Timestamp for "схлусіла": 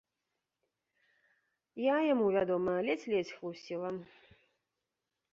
3.35-3.91